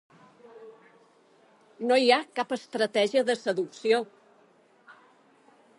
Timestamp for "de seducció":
3.29-4.05